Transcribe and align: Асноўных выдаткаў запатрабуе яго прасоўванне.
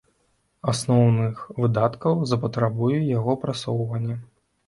Асноўных 0.71 1.43
выдаткаў 1.61 2.23
запатрабуе 2.31 2.99
яго 3.19 3.35
прасоўванне. 3.43 4.19